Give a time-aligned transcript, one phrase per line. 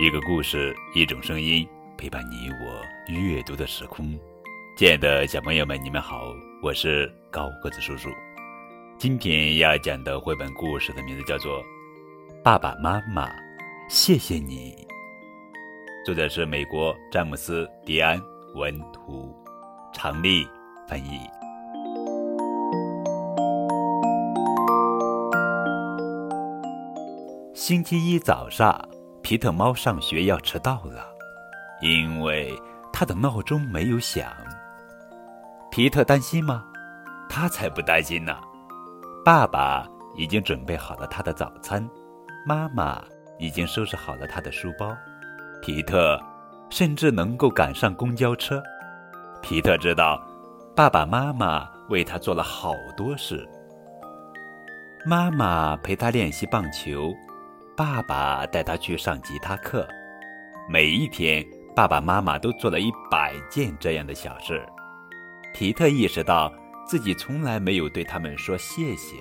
[0.00, 1.64] 一个故事，一种声音，
[1.96, 4.18] 陪伴你我阅读的时空。
[4.76, 8.08] 亲爱的小朋友们，你们好，我是高个子叔叔。
[8.98, 11.60] 今天要讲的绘本故事的名字叫做
[12.42, 13.30] 《爸爸妈妈，
[13.88, 14.74] 谢谢你》。
[16.04, 18.20] 作者是美国詹姆斯·迪安
[18.56, 19.32] 文图，
[19.92, 20.44] 常丽
[20.88, 21.20] 翻译。
[27.54, 28.76] 星期一早上。
[29.24, 31.08] 皮特猫上学要迟到了，
[31.80, 32.54] 因为
[32.92, 34.30] 他的闹钟没有响。
[35.70, 36.62] 皮特担心吗？
[37.26, 38.36] 他才不担心呢。
[39.24, 41.88] 爸爸已经准备好了他的早餐，
[42.46, 43.02] 妈妈
[43.38, 44.94] 已经收拾好了他的书包，
[45.62, 46.20] 皮特
[46.68, 48.62] 甚至能够赶上公交车。
[49.40, 50.22] 皮特知道，
[50.76, 53.48] 爸爸妈妈为他做了好多事。
[55.06, 57.10] 妈妈陪他练习棒球。
[57.76, 59.86] 爸爸带他去上吉他课，
[60.68, 61.44] 每一天，
[61.74, 64.64] 爸爸妈妈都做了一百件这样的小事。
[65.52, 66.52] 皮特意识到
[66.86, 69.16] 自己从来没有对他们说谢谢。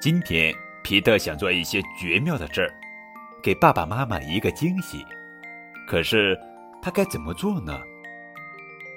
[0.00, 2.74] 今天，皮特想做一些绝妙的事儿，
[3.40, 5.04] 给爸爸妈妈一个惊喜。
[5.86, 6.36] 可是，
[6.82, 7.80] 他该怎么做呢？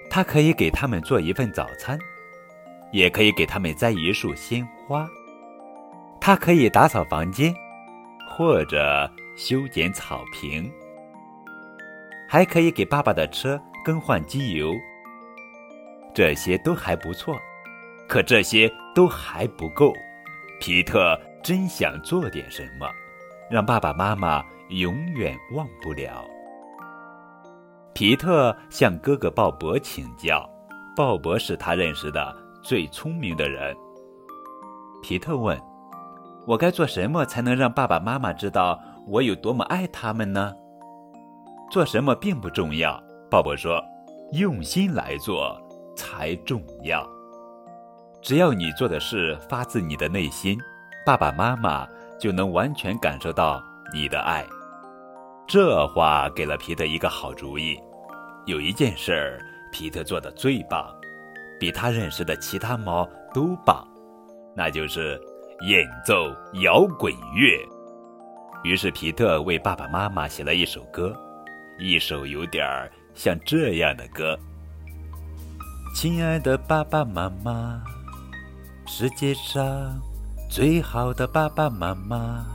[0.09, 1.99] 他可以给他们做一份早餐，
[2.91, 5.07] 也可以给他们栽一束鲜花。
[6.19, 7.53] 他可以打扫房间。
[8.27, 10.71] 或者修剪草坪，
[12.27, 14.73] 还可以给爸爸的车更换机油。
[16.13, 17.35] 这些都还不错，
[18.07, 19.93] 可这些都还不够。
[20.59, 22.87] 皮特真想做点什么，
[23.49, 26.25] 让爸爸妈妈永远忘不了。
[27.93, 30.49] 皮特向哥哥鲍勃请教，
[30.95, 33.75] 鲍勃是他认识的最聪明的人。
[35.01, 35.59] 皮特问。
[36.45, 40.53] 我该做什么才能让爸爸妈妈知道我有多么爱他们呢？
[41.71, 43.81] 做什么并不重要，鲍勃说
[44.33, 45.57] ：“用心来做
[45.95, 47.07] 才重要。
[48.21, 50.57] 只要你做的事发自你的内心，
[51.05, 51.87] 爸爸妈妈
[52.19, 53.63] 就能完全感受到
[53.93, 54.45] 你的爱。”
[55.47, 57.79] 这话给了皮特一个好主意。
[58.45, 59.39] 有一件事儿，
[59.71, 60.85] 皮特做的最棒，
[61.59, 63.87] 比他认识的其他猫都棒，
[64.55, 65.19] 那就是。
[65.61, 67.57] 演奏摇滚乐，
[68.63, 71.15] 于是皮特为爸爸妈妈写了一首歌，
[71.79, 74.37] 一首有点儿像这样的歌
[75.95, 77.81] ：“亲爱的爸爸妈妈，
[78.85, 79.97] 世界上
[80.49, 82.45] 最好的爸爸妈妈，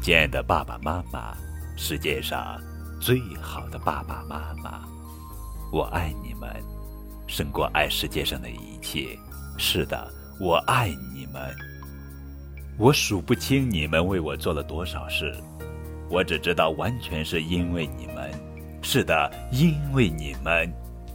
[0.00, 1.34] 亲爱的爸爸妈妈，
[1.76, 2.60] 世界上
[3.00, 4.82] 最好的爸爸妈妈，
[5.72, 6.48] 我爱你们。”
[7.26, 9.18] 胜过爱世界上的一切。
[9.56, 11.54] 是的，我爱你们。
[12.76, 15.32] 我数不清你们为我做了多少事，
[16.10, 18.30] 我只知道完全是因为你们。
[18.82, 20.70] 是的，因为你们，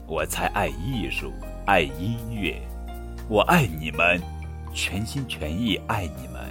[0.07, 1.33] 我才爱艺术，
[1.65, 2.59] 爱音乐。
[3.27, 4.19] 我爱你们，
[4.73, 6.41] 全心全意爱你们。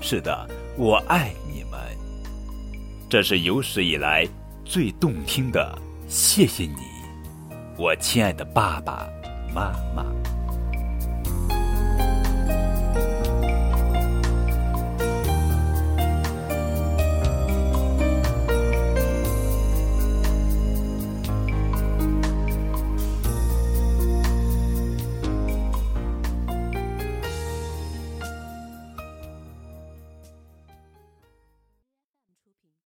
[0.00, 1.80] 是的，我爱你们。
[3.08, 4.26] 这是有史以来
[4.64, 5.78] 最动听的，
[6.08, 6.95] 谢谢你。
[7.78, 9.06] 我亲爱的爸爸
[9.54, 10.25] 妈妈。